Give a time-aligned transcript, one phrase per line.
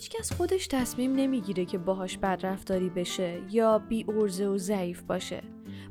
[0.00, 5.42] هیچکس خودش تصمیم نمی‌گیره که باهاش بدرفتاری بشه یا بی ارزه و ضعیف باشه.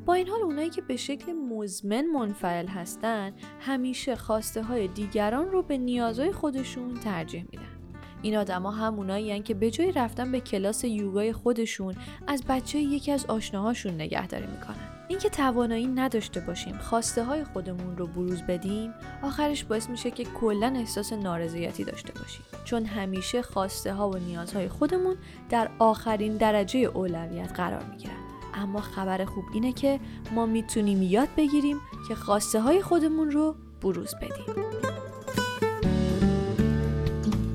[0.05, 5.64] با این حال اونایی که به شکل مزمن منفعل هستن همیشه خواسته های دیگران رو
[5.64, 7.80] به نیازهای خودشون ترجیح میدن.
[8.21, 11.96] این آدما همونایی که به جای رفتن به کلاس یوگای خودشون
[12.28, 14.89] از بچه یکی از آشناهاشون نگهداری می‌کنن.
[15.10, 18.94] اینکه توانایی نداشته باشیم خواسته های خودمون رو بروز بدیم
[19.24, 22.46] آخرش باعث میشه که کلا احساس نارضایتی داشته باشیم.
[22.64, 25.16] چون همیشه خواسته ها و نیازهای خودمون
[25.50, 28.14] در آخرین درجه اولویت قرار می‌گیرن.
[28.54, 30.00] اما خبر خوب اینه که
[30.32, 31.78] ما می‌تونیم یاد بگیریم
[32.08, 34.66] که خواسته های خودمون رو بروز بدیم.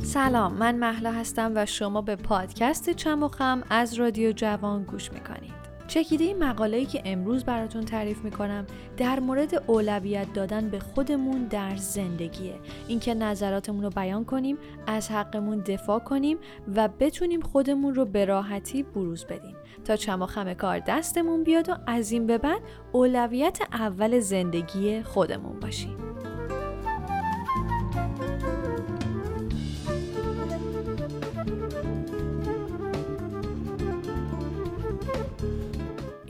[0.02, 5.12] سلام من محلا هستم و شما به پادکست چم و خم از رادیو جوان گوش
[5.12, 5.53] می‌کنید.
[5.88, 8.66] چکیده این مقاله‌ای که امروز براتون تعریف می‌کنم
[8.96, 12.54] در مورد اولویت دادن به خودمون در زندگیه.
[12.88, 16.38] اینکه نظراتمون رو بیان کنیم از حقمون دفاع کنیم
[16.76, 19.56] و بتونیم خودمون رو به راحتی بروز بدیم.
[19.84, 22.60] تا چما خم کار دستمون بیاد و از این به بعد
[22.92, 26.13] اولویت اول زندگی خودمون باشیم.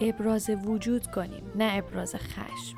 [0.05, 2.77] ابراز وجود کنیم نه ابراز خشم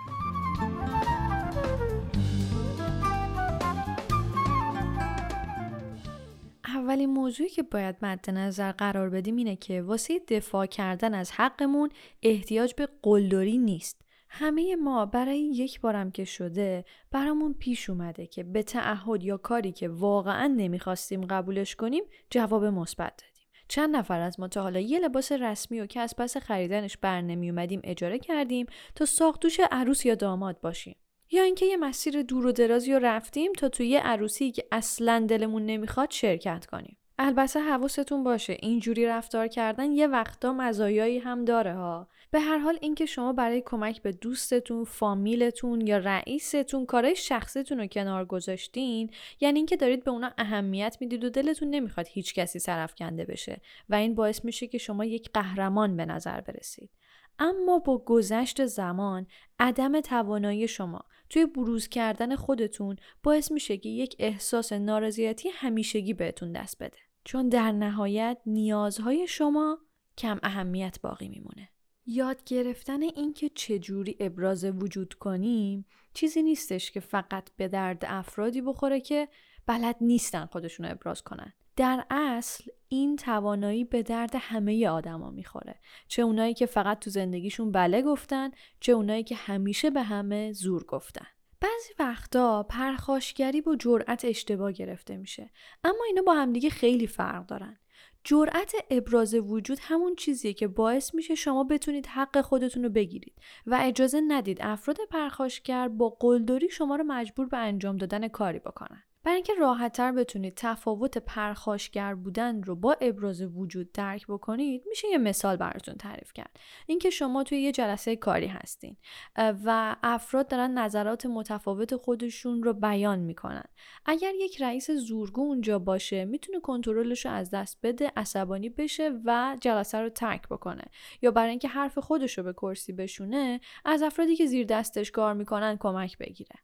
[6.65, 11.91] اولین موضوعی که باید مد نظر قرار بدیم اینه که واسه دفاع کردن از حقمون
[12.23, 14.03] احتیاج به قلدری نیست.
[14.29, 19.73] همه ما برای یک بارم که شده برامون پیش اومده که به تعهد یا کاری
[19.73, 23.36] که واقعا نمی‌خواستیم قبولش کنیم جواب مثبت دادیم.
[23.69, 27.21] چند نفر از ما تا حالا یه لباس رسمی و که از پس خریدنش بر
[27.21, 30.97] نمی اومدیم اجاره کردیم تا ساختوش عروس یا داماد باشیم.
[31.31, 35.27] یا اینکه یه مسیر دور و درازی رو رفتیم تا توی یه عروسی که اصلا
[35.29, 36.97] دلمون نمی‌خواد شرکت کنیم.
[37.19, 42.79] البته حواستون باشه اینجوری رفتار کردن یه وقتا مزایایی هم داره ها به هر حال
[42.81, 49.11] اینکه شما برای کمک به دوستتون، فامیلتون یا رئیستون کارهای شخصیتون رو کنار گذاشتین
[49.41, 53.95] یعنی اینکه دارید به اونا اهمیت می‌دید و دلتون نمی‌خواد هیچ کسی سرفکنده بشه و
[53.95, 56.91] این باعث میشه که شما یک قهرمان به نظر برسید.
[57.39, 59.27] اما با گذشت زمان
[59.59, 66.53] عدم توانایی شما توی بروز کردن خودتون باعث میشه که یک احساس نارضایتی همیشگی بهتون
[66.53, 66.97] دست بده.
[67.25, 69.79] چون در نهایت نیازهای شما
[70.19, 71.69] کم اهمیت باقی میمونه.
[72.07, 79.01] یاد گرفتن اینکه چجوری ابراز وجود کنیم چیزی نیستش که فقط به درد افرادی بخوره
[79.01, 79.29] که
[79.67, 81.53] بلد نیستن خودشون رو ابراز کنن.
[81.77, 85.81] در اصل این توانایی به درد همه آدما می‌خوره.
[86.09, 88.51] چه اونایی که فقط تو زندگیشون بله گفتن
[88.81, 91.27] چه اونایی که همیشه به همه زور گفتن.
[91.61, 95.51] بعضی وقتا پرخاشگری با جرأت اشتباه گرفته میشه.
[95.85, 97.79] اما اینا با همدیگه خیلی فرق دارن.
[98.25, 103.35] جرأت ابراز وجود همون چیزیه که باعث میشه شما بتونید حق خودتون رو بگیرید
[103.67, 109.03] و اجازه ندید افراد پرخاشگر با قلدری شما رو مجبور به انجام دادن کاری بکنن.
[109.27, 115.19] برای اینکه راحتتر بتونید تفاوت پرخاشگر بودن رو با ابراز وجود درک بکنید میشه یه
[115.19, 116.61] مثال براتون تعریف کرد.
[116.87, 118.97] اینکه شما توی یه جلسه کاری هستین
[119.37, 123.65] و افراد دارن نظرات متفاوت خودشون رو بیان می‌کنن.
[124.05, 129.57] اگر یک رئیس زورگو اونجا باشه می‌تونه کنترلش رو از دست بده عصبانی بشه و
[129.61, 130.85] جلسه رو ترک بکنه.
[131.23, 135.35] یا برای اینکه حرف خودش رو به کرسی بشونه از افرادی که زیر دستش کار
[135.35, 136.57] می‌کنن کمک بگیره.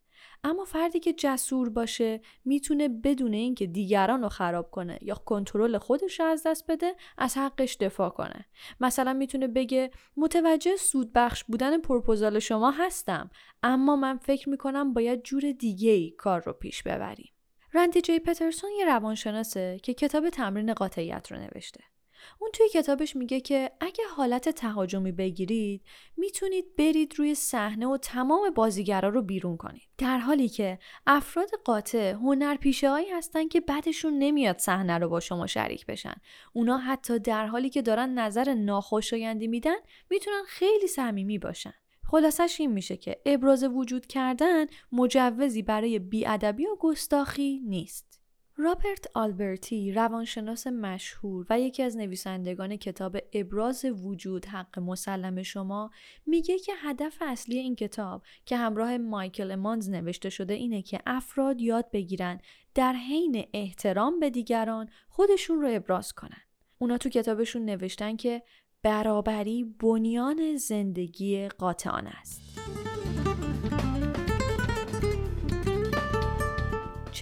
[0.45, 6.21] اما فردی که جسور باشه می‌تونه بدون اینکه دیگران رو خراب کنه یا کنترل خودش
[6.21, 8.45] رو از دست بده از حقش دفاع کنه.
[8.81, 13.31] مثلا می‌تونه بگه متوجه سودبخش بودن پروپوزال شما هستم
[13.63, 17.33] اما من فکر می‌کنم باید جور دیگه ای کار رو پیش ببریم.
[17.75, 21.92] رندی جی پترسون یه روانشناسه که کتاب تمرین قاطعیت رو نوشته.
[22.39, 25.83] اون توی کتابش میگه که اگه حالت تهاجمی بگیرید
[26.17, 29.89] می‌تونید برید روی صحنه و تمام بازیگرا رو بیرون کنید.
[29.99, 35.47] در حالی که افراد قاطع هنرپیشه هایی هستن که بعدشون نمیاد صحنه رو با شما
[35.47, 36.15] شریک بشن.
[36.53, 39.77] اونا حتی در حالی که دارن نظر ناخوشایندی میدن
[40.11, 41.75] می‌تونن خیلی صمیمی باشن.
[42.11, 48.22] خلاصش این میشه که ابراز وجود کردن مجوزی برای بیادبی و گستاخی نیست.
[48.63, 55.91] رابرت آلبرتی روانشناس مشهور و یکی از نویسندگان کتاب ابراز وجود حق مسلم شما
[56.27, 61.61] میگه که هدف اصلی این کتاب که همراه مایکل امانز نوشته شده اینه که افراد
[61.61, 62.41] یاد بگیرن
[62.75, 66.43] در حین احترام به دیگران خودشون رو ابراز کنن.
[66.79, 68.43] اونا تو کتابشون نوشتن که
[68.83, 72.43] برابری بنیان زندگی قاطعانه است.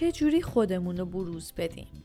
[0.01, 2.03] چه جوری خودمون رو بروز بدیم؟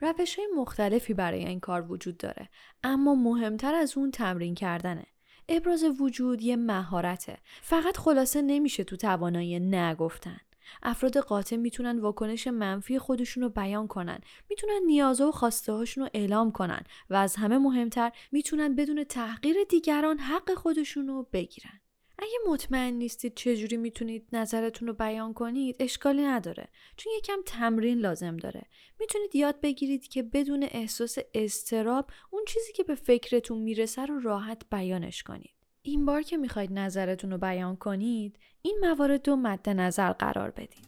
[0.00, 2.48] روش های مختلفی برای این کار وجود داره
[2.84, 5.06] اما مهمتر از اون تمرین کردنه.
[5.48, 7.38] ابراز وجود یه مهارته.
[7.62, 10.40] فقط خلاصه نمیشه تو توانایی نگفتن.
[10.82, 14.18] افراد قاطع می‌تونن واکنش منفی خودشون رو بیان کنن.
[14.50, 16.80] می‌تونن نیازها و خواسته هاشون رو اعلام کنن
[17.10, 21.80] و از همه مهمتر می‌تونن بدون تحقیر دیگران حق خودشون رو بگیرن.
[22.18, 26.68] اگه مطمئن نیستید چجوری می‌تونید نظرتون رو بیان کنید اشکالی نداره.
[26.96, 28.62] چون یکم تمرین لازم داره.
[29.00, 34.62] می‌تونید یاد بگیرید که بدون احساس استراب اون چیزی که به فکرتون می‌رسه رو راحت
[34.70, 35.54] بیانش کنید.
[35.82, 40.86] این بار که می‌خواید نظرتون رو بیان کنید این موارد رو مد نظر قرار بدید.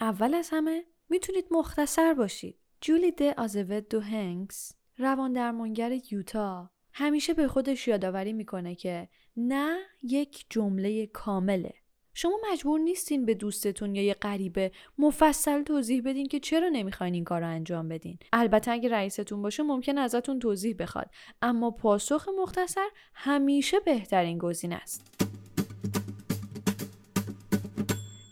[0.00, 2.56] اول از همه می‌تونید مختصر باشید.
[2.80, 6.70] جولی ده آزوت دو هنگس روان درمانگر یوتا.
[6.98, 11.74] همیشه به خودش یادآوری می‌کنه که نه یک جمله کامله.
[12.14, 17.24] شما مجبور نیستین به دوستتون یا یه غریبه مفصل توضیح بدین که چرا نمی‌خواین این
[17.24, 18.18] کار رو انجام بدین.
[18.32, 21.10] البته اگه رئیستون باشه ممکن ازتون توضیح بخواد
[21.42, 25.26] اما پاسخ مختصر همیشه بهترین گزینه است.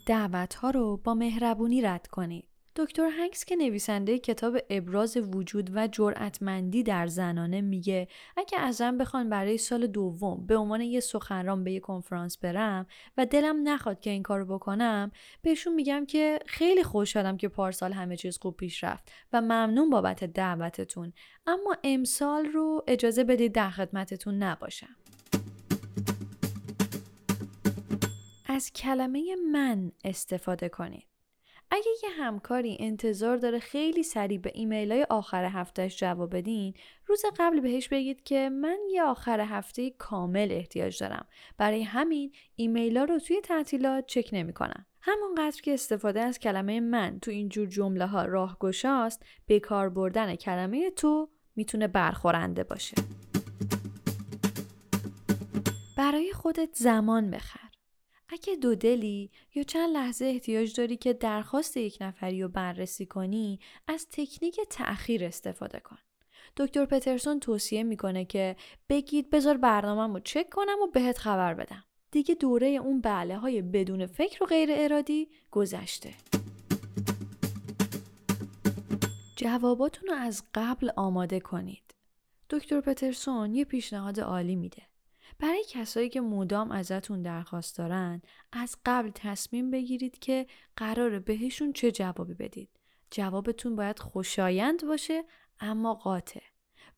[0.06, 2.53] دعوت ها رو با مهربونی رد کنید.
[2.76, 9.30] دکتر هنگس که نویسنده کتاب ابراز وجود و جرأتمندی در زنانه میگه اگه ازم بخوان
[9.30, 12.86] برای سال دوم به عنوان یه سخنران به یه کنفرانس برم
[13.16, 15.10] و دلم نخواد که این کارو بکنم
[15.42, 20.24] بهشون میگم که خیلی خوشحالم که پارسال همه چیز خوب پیش رفت و ممنون بابت
[20.24, 21.12] دعوتتون.
[21.46, 24.96] اما امسال رو اجازه بدید در خدمتتون نباشم.
[28.46, 31.13] از کلمه من استفاده کنید.
[31.74, 36.74] اگه یه همکاری انتظار داره خیلی سریع به ایمیل های آخر هفتهش جواب بدین
[37.06, 41.26] روز قبل بهش بگید که من یه آخر هفته کامل احتیاج دارم.
[41.58, 44.86] برای همین ایمیل ها رو توی تعطیلات چک نمی کنم.
[45.00, 50.90] همونقدر که استفاده از کلمه من تو اینجور جمله ها راهگشاست به کار بردن کلمه
[50.90, 52.94] تو می‌تونه برخورنده باشه.
[55.96, 57.63] برای خودت زمان بخر.
[58.28, 63.60] اگه دو دلی یا چند لحظه احتیاج داری که درخواست یک نفری رو بررسی کنی
[63.88, 65.98] از تکنیک تأخیر استفاده کن.
[66.56, 68.56] دکتر پترسون توصیه می‌کنه که
[68.88, 71.84] بگید بذار برنامه رو چک کنم و بهت خبر بدم.
[72.10, 76.14] دیگه دوره اون بله های بدون فکر و غیر ارادی گذشته.
[79.36, 81.94] جواباتون رو از قبل آماده کنید.
[82.50, 84.82] دکتر پترسون یه پیشنهاد عالی میده.
[85.38, 88.22] برای کسایی که مدام ازتون درخواست دارن
[88.52, 90.46] از قبل تصمیم بگیرید که
[90.76, 92.68] قراره بهشون چه جوابی بدید.
[93.10, 95.24] جوابتون باید خوشایند باشه
[95.60, 96.40] اما قاطع.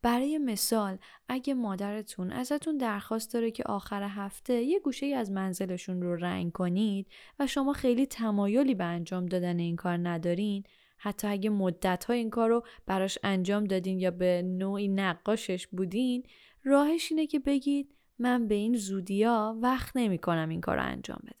[0.01, 0.97] برای مثال
[1.27, 6.51] اگه مادرتون ازتون درخواست داره که آخر هفته یه گوشه ای از منزلشون رو رنگ
[6.51, 7.07] کنید
[7.39, 10.63] و شما خیلی تمایلی به انجام دادن این کار ندارین
[10.97, 16.23] حتی اگه مدت ها این کار رو براش انجام دادین یا به نوعی نقاشش بودین
[16.63, 21.19] راهش اینه که بگید من به این زودیا وقت نمی کنم این کار رو انجام
[21.23, 21.33] بدم.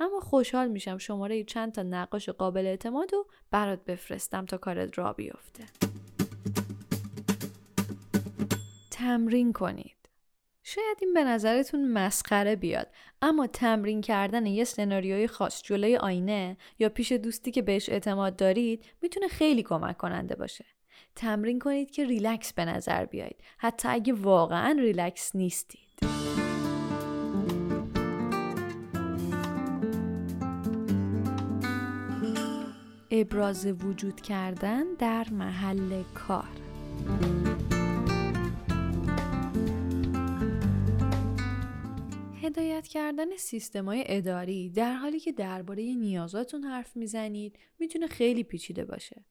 [0.00, 5.12] اما خوشحال میشم شماره چند تا نقاش قابل اعتماد رو برات بفرستم تا کارت راه
[5.12, 5.64] بیفته.
[8.90, 9.96] تمرین کنید.
[10.62, 12.88] شاید این به نظرتون مسخره بیاد
[13.22, 18.84] اما تمرین کردن یه سناریوی خاص جلوی آینه یا پیش دوستی که بهش اعتماد دارید
[19.02, 20.64] می‌تونه خیلی کمک کننده باشه.
[21.16, 23.36] تمرین کنید که ریلکس به نظر بیاید.
[23.58, 25.85] حتی اگه واقعا ریلکس نیستید.
[33.10, 36.48] ابراز وجود کردن در محل کار
[42.42, 49.24] هدایت کردن سیستمای اداری در حالی که درباره نیازاتون حرف می‌زنید می‌تونه خیلی پیچیده باشه.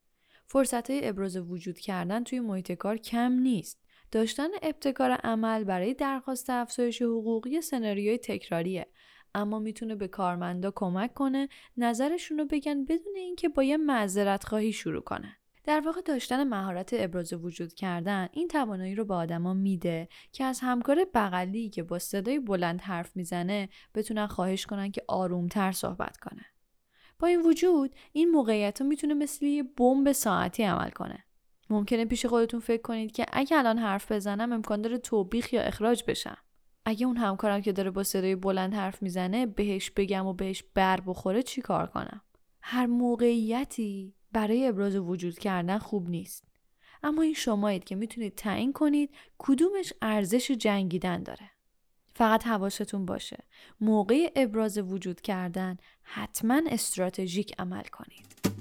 [0.45, 3.84] فرصت های ابراز وجود کردن توی محیط کار کم نیست.
[4.15, 8.87] داشتن ابتکار عمل برای درخواست افزایش حقوقی سناریوی تکراریه
[9.33, 14.73] اما می‌تونه به کارمندا کمک کنه نظرشون رو بگن بدون اینکه با یه معذرت خواهی
[14.73, 15.35] شروع کنن.
[15.63, 20.59] در واقع داشتن مهارت ابراز وجود کردن این توانایی رو به آدما میده که از
[20.59, 26.45] همکار بغلی که با صدای بلند حرف می‌زنه بتونن خواهش کنن که آرومتر صحبت کنه.
[27.19, 31.25] با این وجود این موقعیت ها می‌تونه مثل یه بمب ساعتی عمل کنه.
[31.69, 36.03] ممکنه پیش خودتون فکر کنید که اگه الان حرف بزنم امکان داره توبیخ یا اخراج
[36.07, 36.37] بشم.
[36.85, 41.01] اگه اون همکارم که داره با صدای بلند حرف می‌زنه بهش بگم و بهش بر
[41.01, 42.21] بخوره چی کار کنم؟
[42.61, 46.47] هر موقعیتی برای ابراز وجود کردن خوب نیست.
[47.03, 51.51] اما این شمایید که می‌تونید تعیین کنید کدومش ارزش جنگیدن داره.
[52.13, 53.43] فقط حواستون باشه.
[53.81, 58.54] موقع ابراز وجود کردن حتما استراتژیک عمل کنید.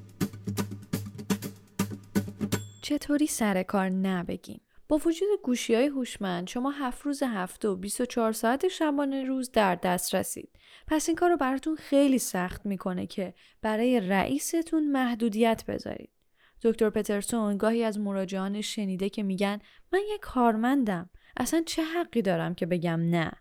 [2.84, 8.32] چطوری سر کار نبگیم با وجود گوشی های هوشمند شما هفت روز هفته و 24
[8.32, 10.48] ساعت شبانه روز در دست رسید.
[10.86, 16.10] پس این کار رو براتون خیلی سخت می‌کنه که برای رئیستون محدودیت بذارید.
[16.62, 19.58] دکتر پترسون گاهی از مراجعان شنیده که میگن
[19.92, 21.10] من یک کارمندم.
[21.36, 23.32] اصلا چه حقی دارم که بگم نه؟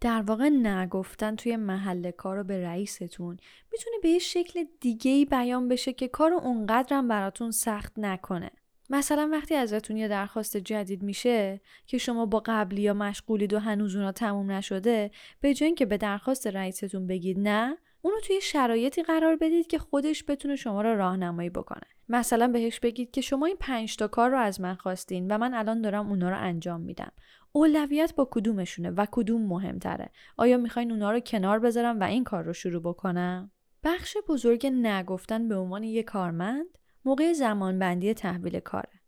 [0.00, 3.36] در واقع نگفتن توی محل کار رو به رئیستون
[3.72, 8.50] می‌تونه به یه شکل دیگه بیان بشه که کار اونقدرم براتون سخت نکنه.
[8.92, 13.96] مثلا وقتی ازتون یه درخواست جدید میشه که شما با قبلی یا مشغولید و هنوز
[13.96, 19.36] اونا تموم نشده به جای اینکه به درخواست رئیستون بگید نه اونو توی شرایطی قرار
[19.36, 21.82] بدید که خودش بتونه شما رو راهنمایی بکنه.
[22.08, 25.54] مثلا بهش بگید که شما این پنج تا کار رو از من خواستین و من
[25.54, 27.12] الان دارم اونا رو انجام میدم.
[27.52, 32.44] اولویت با کدومشونه و کدوم مهمتره؟ آیا می‌خواین اونا رو کنار بذارم و این کار
[32.44, 33.50] رو شروع بکنم؟
[33.84, 39.02] بخش بزرگ نگفتن به عنوان یک کارمند؟ موقع زمانبندی تحویل کاره.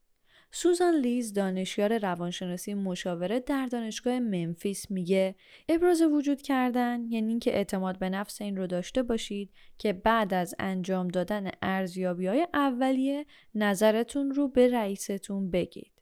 [0.57, 5.35] سوزان لیز دانشیار روانشناسی مشاوره در دانشگاه منفیس میگه
[5.69, 10.55] ابراز وجود کردن یعنی اینکه اعتماد به نفس این رو داشته باشید که بعد از
[10.59, 15.93] انجام دادن ارزیابی های اولیه نظرتون رو به رئیستون بگید.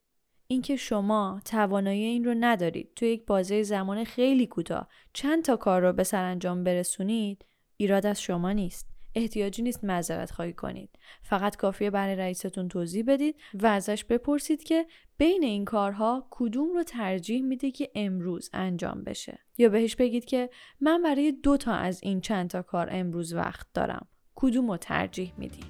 [0.47, 5.83] اینکه شما توانایی این رو ندارید تو یک بازه زمان خیلی کوتاه چند تا کار
[5.83, 7.45] رو به سرانجام برسونید
[7.77, 8.92] ایراد از شما نیست.
[9.15, 10.91] احتیاجی نیست معذرت خواهی کنید.
[11.23, 14.87] فقط کافیه برای رئیستون توضیح بدید و ازش بپرسید که
[15.19, 19.39] بین این کارها کدوم رو ترجیح میده که امروز انجام بشه.
[19.59, 20.51] یا بهش بگید که
[20.81, 24.07] من برای دو تا از این چند تا کار امروز وقت دارم.
[24.35, 25.61] کدوم رو ترجیح میدی؟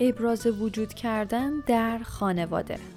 [0.00, 2.93] ابراز وجود کردن در خانواده.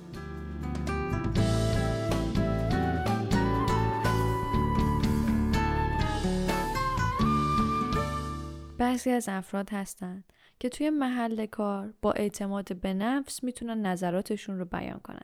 [8.78, 14.66] بعضی از افراد هستند که توی محل کار با اعتماد به نفس می‌تونن نظراتشون رو
[14.66, 15.22] بیان کنن.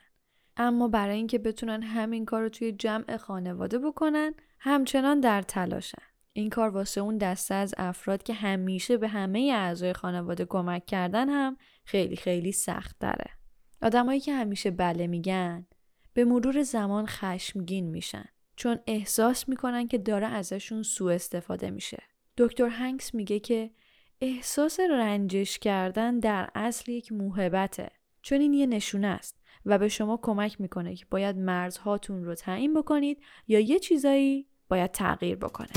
[0.57, 6.01] اما برای اینکه بتونن همین کار رو توی جمع خانواده بکنن همچنان در تلاشن.
[6.33, 11.29] این کار واسه اون دسته از افراد که همیشه به همه اعضای خانواده کمک کردن
[11.29, 13.29] هم خیلی خیلی سخت داره.
[13.81, 15.65] آدمایی که همیشه بله میگن
[16.13, 22.03] به مرور زمان خشمگین میشن چون احساس می‌کنن که داره ازشون سوء استفاده میشه.
[22.37, 23.71] دکتر هنگس میگه که
[24.21, 27.89] احساس رنجش کردن در اصل یک موهبته.
[28.21, 32.73] چون این یه نشونه است و به شما کمک می‌کنه که باید مرزهاتون رو تعیین
[32.73, 35.71] بکنید یا یه چیزایی باید تغییر بکنه.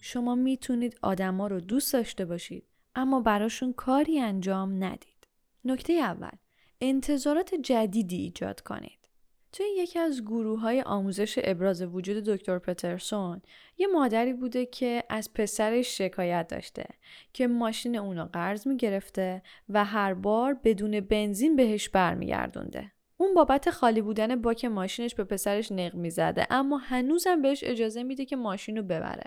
[0.00, 5.28] شما می‌تونید آدما رو دوست داشته باشید اما براشون کاری انجام ندید.
[5.64, 6.36] نکته اول
[6.80, 9.01] انتظارات جدیدی ایجاد کنید.
[9.52, 13.42] توی یکی از گروه های آموزش ابراز وجود دکتر پترسون
[13.78, 16.84] یه مادری بوده که از پسرش شکایت داشته
[17.32, 22.92] که ماشین اونو قرض می‌گرفته و هر بار بدون بنزین بهش برمیگردونده.
[23.16, 28.24] اون بابت خالی بودن باک ماشینش به پسرش نق می‌زده اما هنوزم بهش اجازه میده
[28.24, 29.24] که ماشین رو ببره.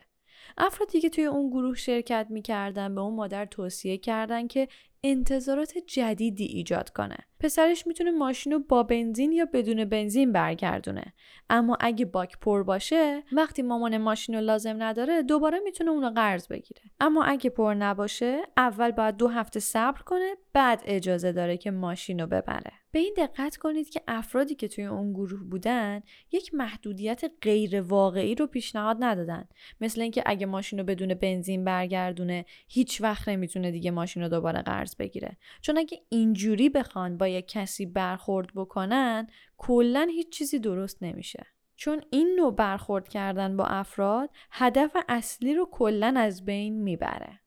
[0.58, 4.68] افرادی که توی اون گروه شرکت می‌کردن به اون مادر توصیه کردن که
[5.04, 7.18] انتظارات جدیدی ایجاد کنه.
[7.40, 11.14] پسرش می‌تونه ماشین رو با بنزین یا بدون بنزین برگردونه.
[11.50, 16.48] اما اگه باک پر باشه وقتی مامان ماشین رو لازم نداره دوباره می‌تونه اونو قرض
[16.48, 16.82] بگیره.
[17.00, 22.20] اما اگه پر نباشه اول باید دو هفته صبر کنه بعد اجازه داره که ماشین
[22.20, 22.72] رو ببره.
[22.92, 26.02] به این دقت کنید که افرادی که توی اون گروه بودن
[26.32, 29.48] یک محدودیت غیر واقعی رو پیشنهاد ندادن
[29.82, 34.62] مثل اینکه اگه ماشین رو بدون بنزین برگردونه هیچ وقت نمی‌تونه دیگه ماشین رو دوباره
[34.62, 39.28] قرض بگیره چون اگه اینجوری بخوان یک کسی برخورد بکنن
[39.58, 45.70] کلا هیچ چیزی درست نمیشه چون این نوع برخورد کردن با افراد هدف اصلی رو
[45.72, 47.40] کلا از بین می‌بره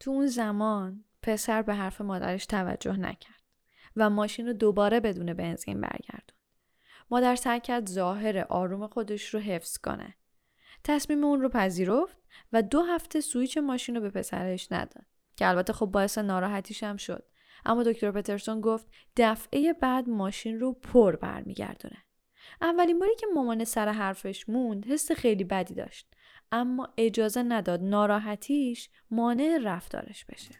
[0.00, 3.40] تو اون زمان پسر به حرف مادرش توجه نکرد
[3.96, 6.36] و ماشین رو دوباره بدون بنزین برگردون.
[7.10, 10.14] مادر سعی کرد ظاهر آروم خودش رو حفظ کنه.
[10.84, 12.16] تصمیم اون رو پذیرفت
[12.52, 15.04] و دو هفته سویچ ماشین رو به پسرش نداد
[15.36, 17.24] که البته خب باعث ناراحتیش هم شد
[17.66, 18.86] اما دکتر پترسون گفت
[19.16, 21.96] دفعه بعد ماشین رو پر برمیگردونه
[22.60, 26.06] اولین باری که مامان سر حرفش موند حس خیلی بدی داشت
[26.52, 30.54] اما اجازه نداد ناراحتیش مانع رفتارش بشه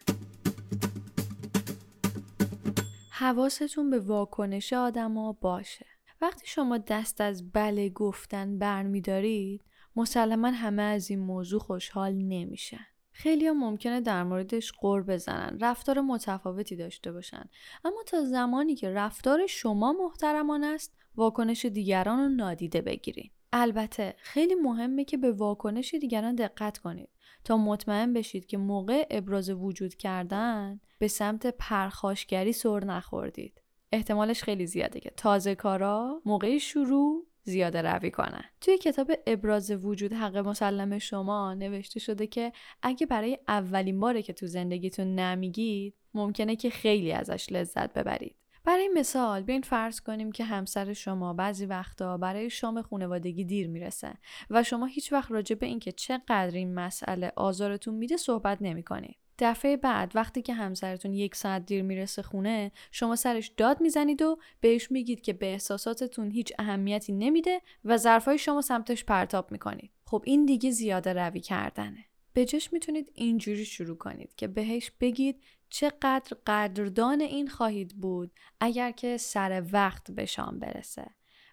[3.21, 5.85] حواستون به واکنش آدما باشه.
[6.21, 9.61] وقتی شما دست از بله گفتن برمیدارید
[9.95, 12.85] مسلما همه از این موضوع خوشحال نمیشن.
[13.21, 17.49] خیلی ها ممکنه در موردش قور بزنن رفتار متفاوتی داشته باشن
[17.85, 24.55] اما تا زمانی که رفتار شما محترمان است واکنش دیگران رو نادیده بگیرید البته خیلی
[24.55, 27.09] مهمه که به واکنش دیگران دقت کنید
[27.43, 33.61] تا مطمئن بشید که موقع ابراز وجود کردن به سمت پرخاشگری سر نخوردید.
[33.91, 38.43] احتمالش خیلی زیاده که تازه کارا موقع شروع زیاده روی کنن.
[38.61, 44.33] توی کتاب ابراز وجود حق مسلم شما نوشته شده که اگه برای اولین باره که
[44.33, 48.35] تو زندگیتون نمیگید ممکنه که خیلی ازش لذت ببرید.
[48.63, 54.13] برای مثال بیاین فرض کنیم که همسر شما بعضی وقتا برای شام خانوادگی دیر می‌رسه
[54.49, 59.15] و شما هیچ وقت راجع به اینکه چقدر این مسئله آزارتون میده صحبت نمی کنید.
[59.41, 64.37] دفعه بعد وقتی که همسرتون یک ساعت دیر می‌رسه خونه شما سرش داد می‌زنید و
[64.61, 69.91] بهش میگید که به احساساتتون هیچ اهمیتی نمیده و ظرفای شما سمتش پرتاب می‌کنید.
[70.05, 72.05] خب این دیگه زیاده روی کردنه.
[72.33, 78.91] به جش می‌تونید اینجوری شروع کنید که بهش بگید چقدر قدردان این خواهید بود اگر
[78.91, 81.05] که سر وقت به شام برسه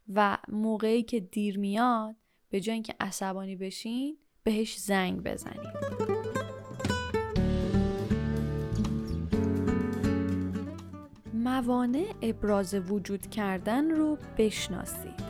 [0.08, 2.16] و موقعی که دیر میاد
[2.50, 6.37] به جای اینکه عصبانی بشین بهش زنگ بزنید.
[11.44, 15.28] موانع ابراز وجود کردن رو بشناسید.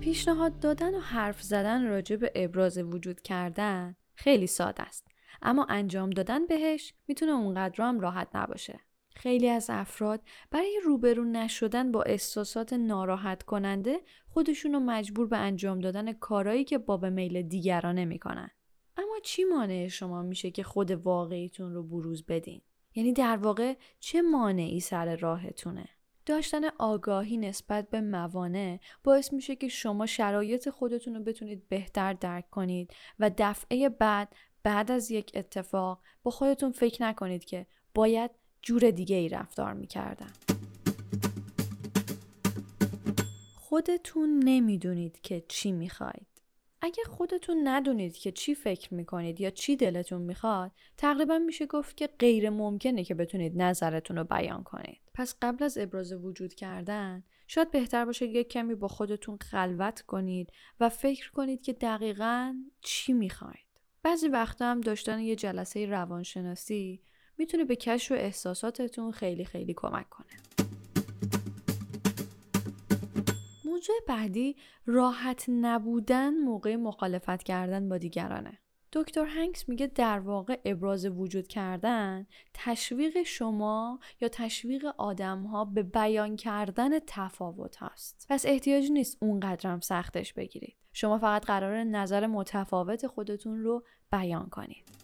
[0.00, 5.08] پیشنهاد دادن و حرف زدن راجع به ابراز وجود کردن خیلی ساده است.
[5.42, 8.80] اما انجام دادن بهش می‌تونه اونقدر هم راحت نباشه.
[9.22, 15.78] خیلی از افراد برای روبرو نشدن با احساسات ناراحت کننده خودشون رو مجبور به انجام
[15.78, 18.50] دادن کارایی که باب میل دیگرانه می‌کنن.
[18.96, 22.60] اما چی مانع شما میشه که خود واقعیتون رو بروز بدین؟
[22.94, 25.88] یعنی در واقع چه مانعی سر راهتونه؟
[26.26, 32.50] داشتن آگاهی نسبت به موانع باعث میشه که شما شرایط خودتون رو بتونید بهتر درک
[32.50, 38.30] کنید و دفعه بعد بعد از یک اتفاق با خودتون فکر نکنید که باید
[38.62, 40.32] جور دیگه ای رفتار می‌کردن.
[43.54, 46.26] خودتون نمی‌دونید که چی می‌خواید.
[46.84, 52.06] اگه خودتون ندونید که چی فکر می‌کنید یا چی دلتون می‌خواد تقریبا میشه گفت که
[52.06, 57.70] غیر ممکنه که بتونید نظرتون رو بیان کنید پس قبل از ابراز وجود کردن شاید
[57.70, 63.66] بهتر باشه یک کمی با خودتون خلوت کنید و فکر کنید که دقیقا چی می‌خواید
[64.02, 67.02] بعضی وقتا هم داشتن یه جلسه روانشناسی
[67.42, 70.26] می‌تونه به کشف احساساتتون خیلی خیلی کمک کنه.
[73.64, 78.58] موضوع بعدی راحت نبودن موقع مخالفت کردن با دیگرانه.
[78.92, 85.82] دکتر هنگس میگه در واقع ابراز وجود کردن تشویق شما یا تشویق آدم ها به
[85.82, 88.26] بیان کردن تفاوت هست.
[88.30, 90.76] پس احتیاجی نیست اونقدرم سختش بگیرید.
[90.92, 95.01] شما فقط قرار نظر متفاوت خودتون رو بیان کنید.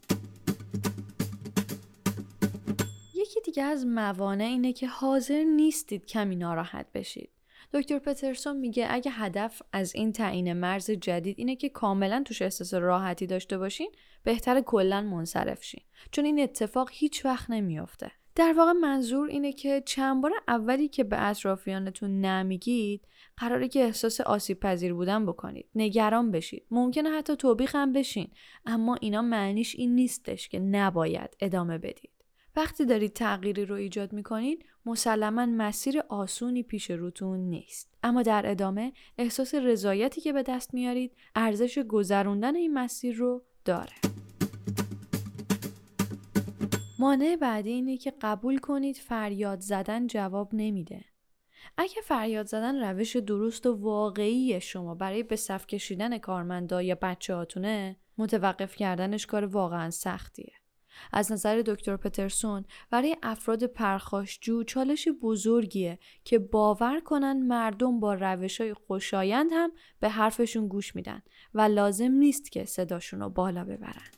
[3.19, 7.31] یکی دیگه از موانع اینه که حاضر نیستید کمی ناراحت بشید.
[7.73, 12.75] دکتر پترسون میگه اگه هدف از این تعیین مرز جدید اینه که کاملا توش احساس
[12.75, 13.91] راحتی داشته باشین
[14.25, 15.81] بهتر کلا منصرف شین.
[16.13, 18.11] چون این اتفاق هیچ وقت نمیافته.
[18.35, 24.21] در واقع منظور اینه که چند بار اولی که به اطرافیانتون نمیگید قراره که احساس
[24.21, 25.67] آسیب پذیر بودن بکنید.
[25.75, 26.67] نگران بشید.
[26.71, 28.31] ممکنه حتی توبیخ هم بشین.
[28.67, 32.18] اما اینا معنیش این نیستش که نباید ادامه بدید.
[32.57, 37.91] وقتی دارید تغییری رو ایجاد می‌کنید مسلما مسیر آسونی پیش روتون نیست.
[38.03, 43.93] اما در ادامه احساس رضایتی که به دست میارید ارزش گذروندن این مسیر رو داره.
[46.99, 51.05] مانع بعدی اینه که قبول کنید فریاد زدن جواب نمیده.
[51.77, 57.35] اگه فریاد زدن روش درست و واقعی شما برای به صف کشیدن کارمندا یا بچه
[57.35, 60.53] هاتونه متوقف کردنش کار واقعا سختیه.
[61.13, 68.61] از نظر دکتر پترسون برای افراد پرخاشجو چالش بزرگیه که باور کنن مردم با روش
[68.61, 71.23] های خوشایند هم به حرفشون گوش میدن
[71.55, 74.11] و لازم نیست که صداشون رو بالا ببرن.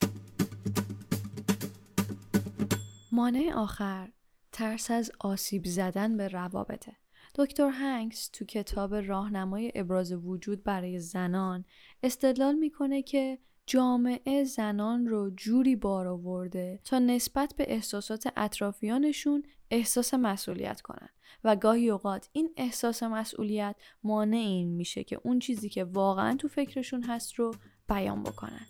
[3.12, 4.08] مانع آخر
[4.52, 6.96] ترس از آسیب زدن به روابطه.
[7.34, 11.64] دکتر هنگس تو کتاب راهنمای ابراز وجود برای زنان
[12.02, 13.38] استدلال می‌کنه که
[13.70, 21.08] جامعه زنان رو جوری بار آورده تا نسبت به احساسات اطرافیانشون احساس مسئولیت کنن.
[21.44, 26.48] و گاهی اوقات این احساس مسئولیت مانع این میشه که اون چیزی که واقعا تو
[26.48, 27.54] فکرشون هست رو
[27.88, 28.66] بیان بکنن.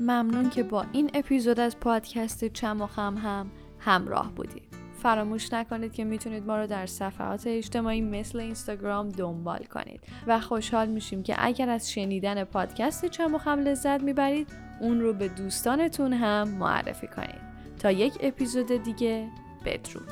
[0.00, 4.75] ممنون که با این اپیزود از پادکست چم و خم هم همراه بودید.
[4.96, 10.88] فراموش نکنید که می‌تونید ما رو در صفحات اجتماعی مثل اینستاگرام دنبال کنید و خوشحال
[10.88, 14.48] میشیم که اگر از شنیدن پادکست چم خم لذت می‌برید
[14.80, 17.46] اون رو به دوستانتون هم معرفی کنید.
[17.78, 19.28] تا یک اپیزود دیگه
[19.64, 20.10] بدرود.